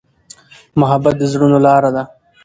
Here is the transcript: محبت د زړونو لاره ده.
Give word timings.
محبت 0.79 1.15
د 1.19 1.23
زړونو 1.31 1.57
لاره 1.65 1.89
ده. 1.95 2.03